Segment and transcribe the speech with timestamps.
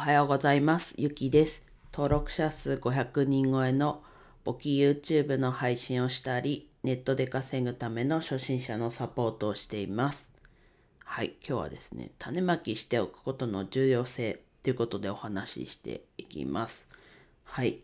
[0.00, 0.94] はようございます。
[0.96, 1.62] ゆきです。
[1.92, 4.02] 登録者数500人超えの
[4.44, 10.30] 簿記 YouTube の配信をしたり、ネットで稼ぐための初心者のサポートをしています。
[11.04, 16.88] はい、今日はですね、種まきしておくことの重要性ということでお話ししていきます。
[17.44, 17.80] はい。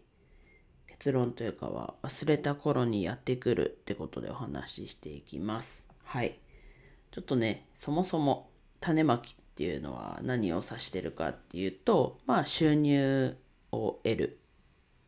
[0.86, 5.84] 結論というかは忘れた頃にやってくるってことでお話ししていきます。
[6.02, 6.38] はい。
[7.10, 8.48] ちょっとね、そもそも
[8.80, 13.34] 種まきっていうのは何を指してるかっていうと、まあ収入
[13.72, 14.38] を得る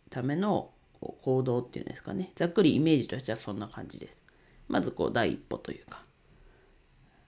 [0.09, 0.71] ための
[1.01, 2.33] 行動っていうんですかね。
[2.35, 4.23] ざっくりイメージとしてはそんな感じです。
[4.67, 6.03] まずこう第一歩というか、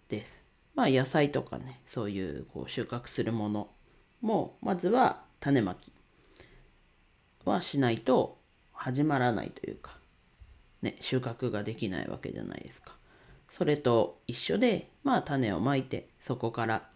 [0.08, 0.46] です。
[0.74, 3.68] まあ野菜とかね、そういうこう収穫するもの
[4.22, 5.92] も、まずは種まき
[7.44, 8.38] はしないと
[8.72, 9.98] 始まらないというか、
[10.80, 12.96] ね、収穫ができないわけじゃないですか。
[13.50, 16.88] それと一緒で、まあ種をまいて、そこから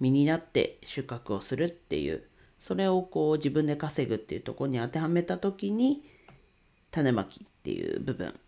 [0.00, 2.24] 実になって収穫をするっていう、
[2.58, 6.02] それをこう自分で稼ぐっていうところに当てはめたときに、
[6.90, 8.38] 種まきっていう部分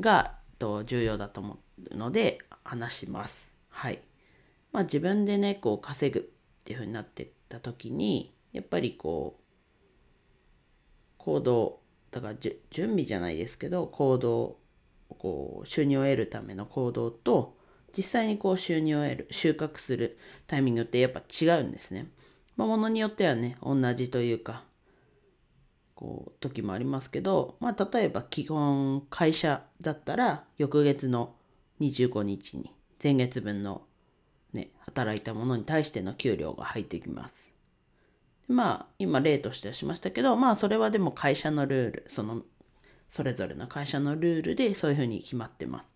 [0.00, 1.58] がと重要だと思
[1.92, 3.52] うので話します。
[3.68, 4.00] はい。
[4.72, 6.22] まあ自分でね、こう稼ぐっ
[6.64, 9.42] ていうふうになってったときに、やっぱりこう、
[11.18, 14.58] 行動、だからじ準備じゃないですけど、行動、
[15.18, 17.56] こう収入を得るための行動と、
[17.96, 22.08] 実際にこう収入を得る、収穫するタイミングってやっぱ違うんですね。
[22.56, 24.64] まあ、ものによってはね、同じというか、
[25.94, 31.34] こう、時もありますけど、まあ、例えば基本会社だったら、翌月の
[31.80, 32.72] 25日に
[33.02, 33.82] 前月分の
[34.52, 37.50] ね、働いたものに対しての給料が入ってきます。
[38.46, 42.42] まあ、今例としてはしましたけど、まあ、それはでも会社のルール、その、
[43.10, 45.94] それぞれの会社のルールでそういうふうに決まってます。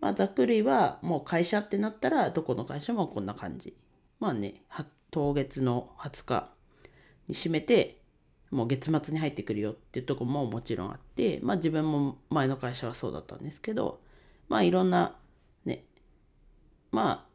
[0.00, 3.76] まあ、ざっくりはもう会社ってなったらどこの会社もこんな感じ。
[4.20, 4.62] まあね、
[5.10, 6.50] 当月の20日
[7.28, 8.00] に締めて
[8.50, 14.00] もう月末に入ってくるよっていうとこももちろんあって、まあ自分も前の会社はそうだったんですけど、
[14.48, 15.16] まあいろんな
[15.64, 15.84] ね、
[16.90, 17.28] まあ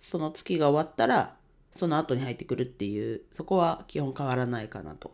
[0.00, 1.36] その月が終わったら
[1.74, 5.12] その後に入ってくるっていう、そこは基本変わらないかなと。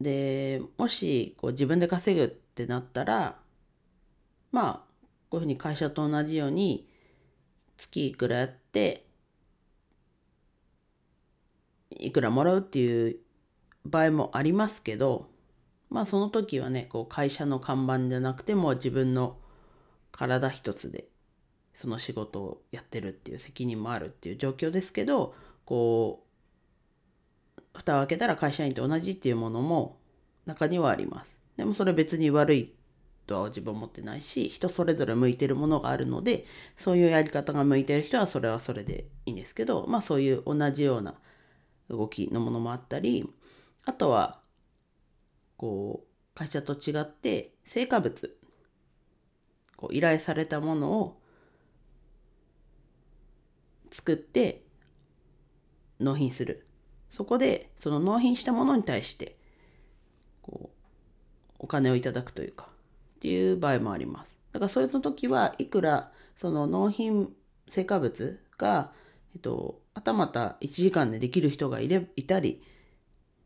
[0.00, 3.38] で、もしこう自分で稼ぐってなったら、
[4.52, 4.74] まあ、
[5.30, 6.88] こういうふうに会社と同じように、
[7.76, 9.06] 月いくらやって、
[11.90, 13.18] いくらもらうっていう
[13.84, 15.30] 場合もありますけど、
[15.88, 19.38] まあその時はね、こう会社の看板じゃなくても自分の
[20.12, 21.08] 体一つで
[21.80, 25.34] その仕事をやってるっていう責任もあるっていう状況ですけど、
[25.64, 26.26] こ
[27.56, 29.98] う、蓋を開けたら会社員と同じっていうものも
[30.44, 31.36] 中にはあります。
[31.56, 32.74] でもそれ別に悪い
[33.30, 36.46] とは自分は思ってないし人それぞれ向いてるものがあるので
[36.76, 41.14] そういうやり方が向いてる人はそれはそれでいいんですけどまあそういう同じような
[41.88, 43.32] 動きのものもあったり
[43.84, 44.40] あとは
[45.56, 48.30] こう会社と違って成果物
[49.76, 51.20] こう依頼されたものを
[53.92, 54.64] 作って
[56.00, 56.66] 納品する。
[57.10, 59.36] そこでその納品したものに対して
[60.42, 62.70] こうお金をいただくというか
[63.20, 64.38] っていう場合もあります。
[64.52, 67.28] だからそういう時はいくらその納品
[67.68, 68.92] 成果物が、
[69.34, 72.62] えっと、はたまた1時間でできる人がいれいたり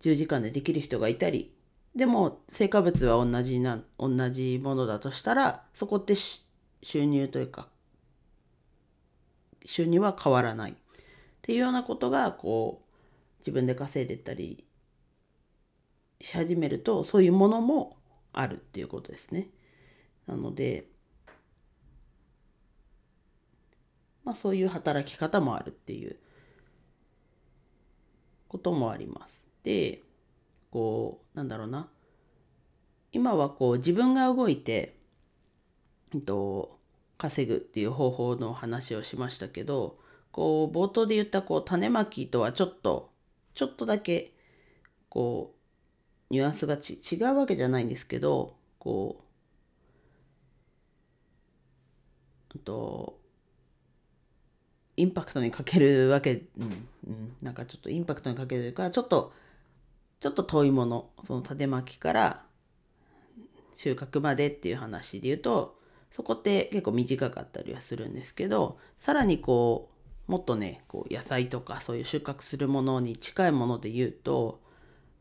[0.01, 1.53] 10時間でできる人がいたり
[1.97, 7.67] でも成果物は同じな同じものだとしたらそこって収入というか
[9.67, 10.75] 収入は変わらないっ
[11.43, 14.65] ていうようなことがこう自分で稼いでったり
[16.21, 17.97] し始めるとそういうものも
[18.33, 19.49] あるっていうことですね。
[20.27, 20.89] なので、
[24.25, 26.17] まあそういう働き方もあるっていう
[28.49, 29.45] こともあります。
[29.63, 30.03] で、
[30.71, 31.89] こう、なんだろうな。
[33.13, 34.97] 今はこう自分が動いて、
[36.15, 36.79] えっと、
[37.17, 39.99] 稼ぐっていう方法の話をしましたけど、
[40.33, 43.13] こう冒頭で言ったこう種まきとはちょっと、
[43.55, 44.35] ちょっとだけ
[45.09, 45.55] こ
[46.31, 49.24] うニュアンスがち違うわけじゃないんですけどこう
[52.59, 53.19] と
[54.97, 56.89] インパクトにかけるわけ、うん。
[57.09, 59.33] うん、なんかちょっとインパクトにかけるというかちょっと
[60.21, 61.11] ちょっと遠いもの。
[61.25, 62.45] その種まきから
[63.77, 65.79] 収穫までっていう話で言うと
[66.11, 69.91] そこって結構短かったりはするんですけどさらにこ
[70.29, 74.61] うもっとねこう野菜とかそういう収穫するものに近いもので言うと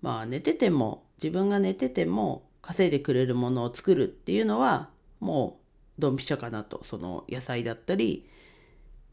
[0.01, 4.89] まあ寝てても自分が寝てても稼いでくれるものを作るっていうのは
[5.19, 5.62] もう
[5.99, 8.29] ドンピシャかなとその野菜だったり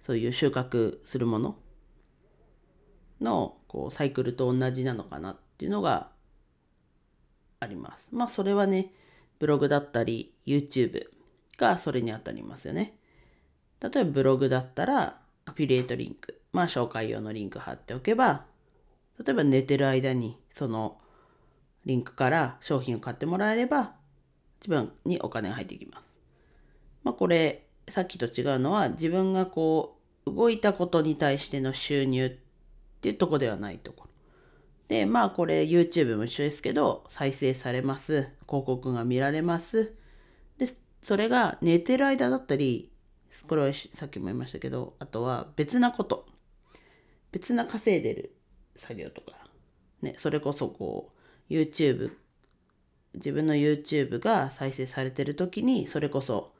[0.00, 1.56] そういう収穫するもの
[3.20, 6.10] のこうサイクルと同じなのかなっていうのが
[7.60, 8.08] あります。
[8.10, 8.92] まあそれはね、
[9.38, 11.04] ブログだったり YouTube
[11.58, 12.96] がそれにあたりますよね。
[13.80, 18.46] 例えばブログだったらアフィリエイトリンク、まあ紹介用のリンク貼っておけば、
[19.18, 20.98] 例えば寝てる間にその
[21.84, 23.92] リンクから商品を買ってもらえれば
[24.60, 26.09] 自分にお金が入ってきます。
[27.02, 32.30] まあこれさっきと違うのは自分がこう動いたことに対しての収入っ
[33.00, 34.10] ていうとこではないところ。
[34.88, 38.28] で、まあこれ YouTube も一緒ですけど、再生されます。
[38.46, 39.94] 広告が見られます。
[40.58, 40.68] で、
[41.00, 42.90] それが寝てる間だったり、
[43.46, 46.26] これはさっきも言いましたけど、あとは別なこと。
[47.30, 48.34] 別な稼いでる
[48.74, 49.38] 作業とか。
[50.02, 51.12] ね、それこそこ
[51.48, 52.12] う、YouTube、
[53.14, 56.52] 自分の YouTube が再生されてる時に、それこそ、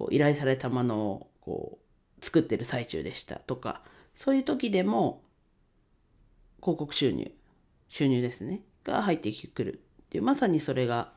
[0.00, 1.78] こう依頼されたものをこ
[2.18, 3.82] う作ってる最中でしたとか、
[4.14, 5.22] そういう時でも
[6.62, 7.30] 広告収入、
[7.88, 11.12] 収入ですね、が入ってくるっていう、まさにそれが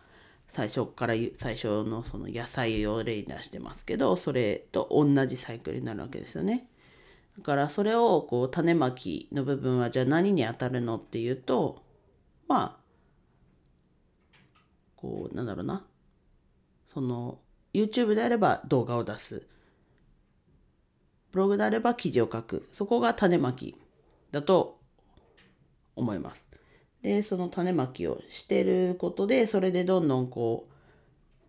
[0.50, 6.68] 最初から最初のその野菜を例に出してますけど、それと同じサイクルになるわけですよね。
[7.38, 11.82] だからそれをこう種まきの部分はじゃあ何に当たるのっていうと、
[12.50, 12.84] まあ、
[14.98, 15.86] こうなんだろうな。
[16.94, 17.40] その
[17.74, 19.48] YouTube であれば動画を出す。
[21.32, 22.70] ブログであれば記事を書く。
[22.72, 23.76] そこが種まき
[24.32, 24.80] だと
[25.96, 26.46] 思います。
[27.02, 30.68] で、その種まきをしてることで、それでどんどんこ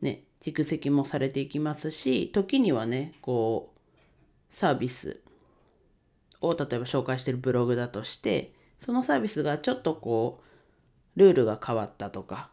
[0.00, 5.21] う、ね、蓄積もされていきますし、時にはね、こう、サービス
[6.41, 10.41] を例えば紹介してるブログだとして、そのサービスがちょっとこ
[11.17, 12.50] う、ルールが変わったとか、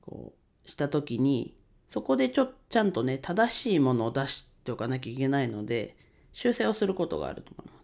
[0.00, 0.32] こ
[0.64, 1.57] う、した時に、
[1.88, 5.96] そこでちょっ、ちゃんとね、正しいものを出しておかなきゃいけないので、
[6.32, 7.78] 修正をすることがあると思います。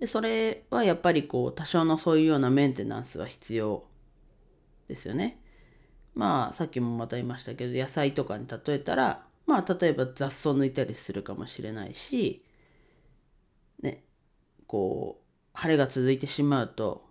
[0.00, 3.84] で、それはやっぱりこう、多少のそういうようなメンテナンスは必要
[4.88, 5.40] ですよね。
[6.14, 12.44] まあ、さっきもまた言いましたけど、野菜とかに例えたら、まあ、例えば雑草抜いたりするかもしれないし、
[13.80, 14.04] ね、
[14.66, 17.05] こう、晴れが続いてしまうと、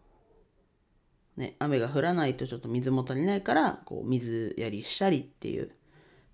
[1.38, 5.72] ね、雨が降らないとちょっと水も足りないから、こう、水やりしたりっていう、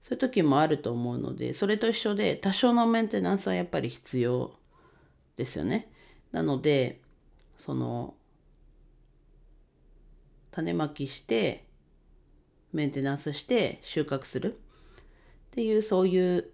[0.04, 4.54] そういう時もあると思うので、それと一緒で、多少のメンテナンスはやっぱり必要
[5.38, 5.92] ですよね。
[6.32, 7.02] なので、
[7.58, 8.16] その、
[10.52, 11.66] 種まきして、
[12.74, 14.58] メンテナンスして収穫するっ
[15.52, 16.52] ていう、そういう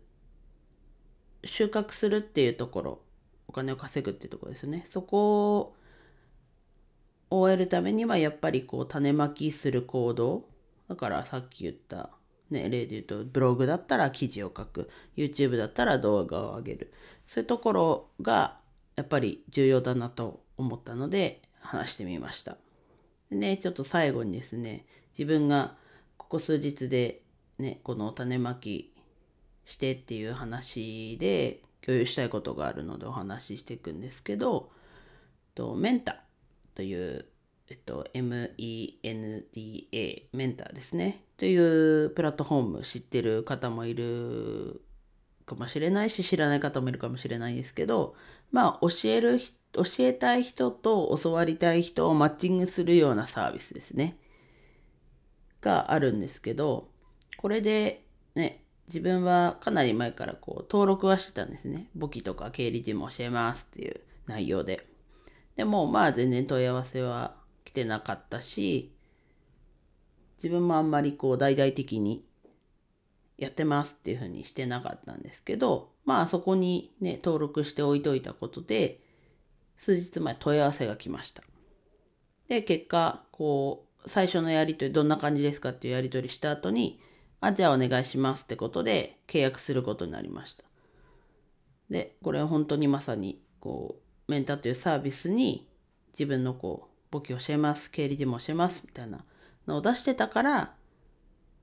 [1.43, 3.01] 収穫するっていうところ、
[3.47, 4.85] お金を稼ぐっていうところですよね。
[4.89, 5.76] そこを
[7.29, 10.45] 終えるためには、やっぱりこう、種まきする行動。
[10.87, 12.11] だからさっき言った、
[12.49, 14.89] ね、例で言うと、ブログだったら記事を書く。
[15.15, 16.93] YouTube だったら動画を上げる。
[17.25, 18.57] そういうところが
[18.95, 22.57] やっぱり重要だなと思ったので話してみました。
[23.29, 24.85] でね、ちょっと最後にですね、
[25.17, 25.75] 自分が
[26.17, 27.21] ここ数日で
[27.59, 28.93] ね、この種まき
[29.65, 34.71] してっていう話で共有したいことがあるのでお話ししていくんですけど、
[35.53, 36.23] とメンタ
[36.77, 37.25] という、
[37.69, 38.53] えっと、MENDA、
[40.31, 44.83] メンターですね、というプラットフォーム知ってる方もいる
[45.47, 48.13] かもしれないし、知らない方もいるかもしれないですけど、
[48.51, 49.39] まあ、教える、
[49.73, 54.19] 教えたい人と教わりたい人をマッチングするようなサービスですね。
[55.61, 56.91] があるんですけど、
[57.37, 61.89] これでね、自分はかなり前からこう登録はしてたんですね。
[61.95, 64.85] 簿記とか経理でも教えますっていう内容で。
[65.57, 67.35] でもまあ全然問い合わせは
[67.65, 68.93] 来てなかったし、
[70.37, 72.23] 自分もあんまりこう大々的に
[73.37, 79.01] やってますっていうふうにしてなかったんですけど、まあそこにね、登録しておいといたことで、
[79.77, 81.43] 数日前問い合わせが来ました。
[82.47, 87.01] で、結果、こう、最初のやりとりどんな感じですかっていうやりとりした後に、
[87.41, 90.63] あ、じゃあお願いしますってことで契約することになりました。
[91.89, 95.67] で、これは本当にまさに、こう、メンターというサービスに
[96.11, 99.23] 自分のこう、簿記教えます、経理でも教えますみたいな
[99.65, 100.73] のを出してたから、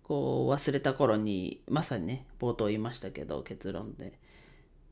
[0.05, 4.19] こう忘れた頃にまさにね冒頭言いましたけど結論で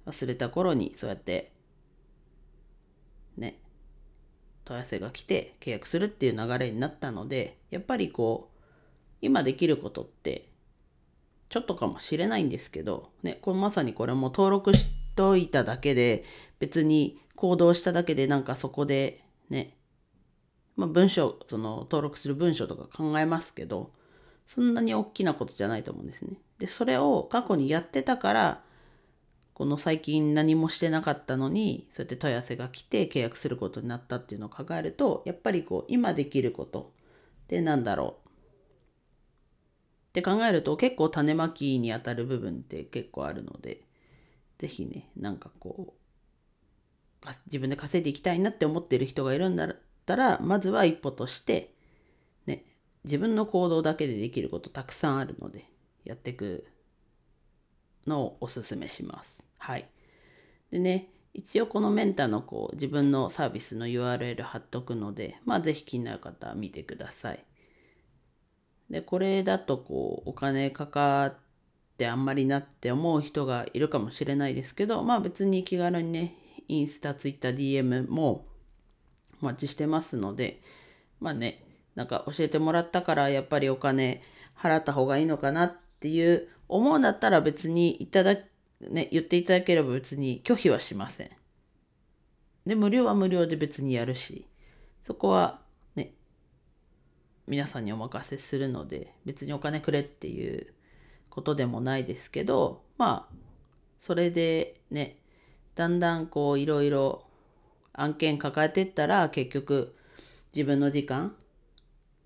[0.07, 1.53] 忘れた頃にそうやって
[3.37, 3.59] ね
[4.65, 8.59] 問い合わせが来て契約するっていう流れになったのでやっぱりこう
[9.21, 10.49] 今できることって
[11.51, 16.25] ちょっとかもしれないんですけどねこれまさにこれも登録しといただけで
[16.59, 19.77] 別に行動しただけでなんかそこでね
[20.77, 23.91] まあ文章その登録する文章とか考えますけど
[24.47, 26.37] そんなに大きなことじゃないと思うんですね。
[26.59, 28.63] で、それを過去にやってたから、
[29.55, 36.93] この最近何もしてなかったのにそうやって問い合わせが来て契約することになったっていうのを考えるとやっぱりこう今できること
[37.45, 43.83] ってなんだろうって考えると結構種まきにあたる部分って結構あるので
[44.57, 46.02] 是非ねなんかこう
[47.47, 49.77] 自分で稼いでいきたいなって思ってる人がいるんだっ
[50.07, 51.75] たらまずは一歩として
[52.47, 52.65] ね
[53.05, 55.67] 自分の行動だけでできることたくさんあるので
[56.05, 56.67] やっていく
[58.07, 59.45] のをおすすめします。
[59.59, 59.89] はい。
[60.71, 67.45] でね、一応このメンターのこう自分のサービスの URL 貼っとくので、まあ是非気になる方は見てください。
[68.91, 71.35] で、これだとこうお金かかっ
[71.97, 76.37] てあんまりなって思う人がいるかもしれないですけど、まあ別に気軽にね、
[76.73, 78.47] インスタ、ツイッター、DM も
[79.43, 80.63] お待ちしてますので、
[81.21, 81.63] まあね、
[81.95, 84.23] なんか教えてもらったからやっぱりお金
[84.57, 88.37] 払った方がいいのかなっていう思うんだったら別にいただ、
[88.81, 91.31] ね、言っていただければ別に拒否はしません。
[92.65, 94.47] で、無料は無料で別にやるし、
[95.05, 95.61] そこは
[95.95, 96.15] ね、
[97.47, 100.73] 皆さんにお任せするので、別にお金くれっていう
[101.29, 103.35] ことでもないですけど、まあ、
[104.01, 105.19] それでね、
[105.75, 107.25] だんだんこういろいろ
[107.93, 109.95] 案件抱えてったら結局
[110.55, 111.35] 自分の時間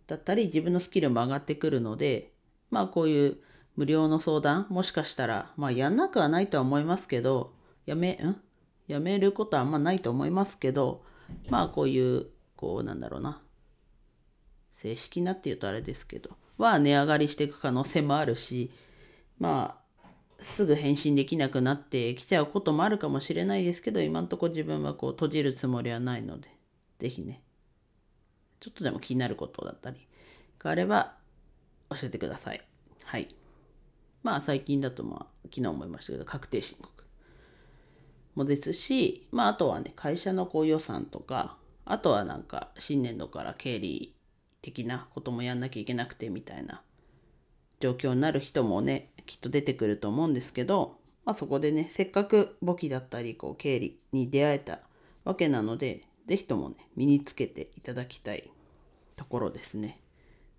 [0.06, 2.32] だったり自分のスキルも上がってくるので
[2.70, 3.36] まあこういう
[3.76, 7.52] 無料の相談もしかしたらまあやんなくはないとは思いますけど
[7.84, 8.40] やめん？
[8.88, 11.04] やめることはあんまないと思いますけど
[11.50, 12.26] まあこういう
[12.56, 13.42] こうなんだろうな
[14.72, 18.70] 正式なっていうとあれですけどは値上がりしていく可能性もあるし
[19.38, 19.85] まあ
[20.56, 26.48] すぐ返信できなくなってきちゃうこともあるかもしれないですけど今んとこ自分はこう閉じるつもりはないので
[26.98, 27.42] 是非ね
[28.60, 30.08] ちょっとでも気になることだったり
[30.58, 31.12] があれば
[31.90, 32.62] 教えてください。
[33.04, 33.28] はい。
[34.22, 36.90] まあ最近だとまあ昨日思いましたけど確定申告
[38.34, 44.14] もですし、まああとはね会社のこう予算とかあとはなんか新年度から経理
[44.62, 46.80] 的なこともやんなきゃいけなくてみたいな
[47.80, 54.80] 状況になる人もねきっと出てくると思うんですけど、まあ、そこでねせっかく簿記だったりこう経理に出会えた
[55.24, 58.50] わけなので是非ともね身につけていただきたい
[59.16, 60.00] ところですね。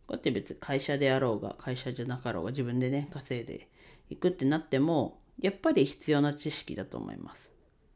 [0.07, 3.67] こうやって別に会社であろうが会社じゃなかろうが自分でね稼いで
[4.09, 7.51] いくってなってもやっぱり必要な知識だと思います。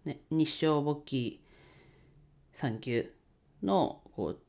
[0.05, 1.43] ね、日照簿記
[2.55, 3.11] 3級
[3.63, 4.39] のこう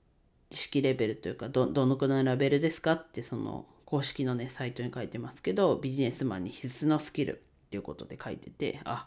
[0.50, 9.06] 知識レベルというかどのくらいのレベルですかってその公式のねサイトに書いてますけどビジネスマンに必須のスキルっていうことで書いててあ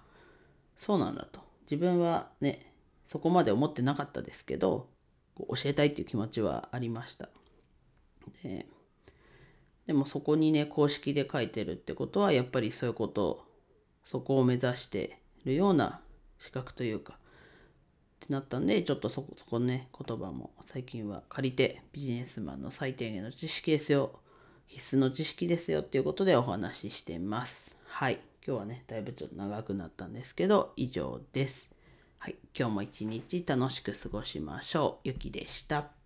[0.77, 2.71] そうなんだと自分はね
[3.07, 4.87] そこまで思ってなかったですけど
[5.39, 7.29] 教えたいっていう気持ちはありました。
[8.43, 8.67] で
[9.87, 13.43] でもそこにね公式で書いてるってことはやっぱりそういうこと
[14.03, 15.99] そこを目指してるような
[16.37, 24.19] 資格というかってなったんでちょっとそこそこね言葉も最近は借りてビジネスマンの最低限の知識ですよ
[24.67, 27.75] 必須の知識ですよっていうことでお話ししてます。
[27.85, 28.19] はい。
[28.45, 31.71] 今日はねだいぶちょっと長くなったんですけど以上です。
[32.17, 32.35] はい。
[32.57, 35.07] 今日も一日楽しく過ごしましょう。
[35.07, 36.04] ゆきでした。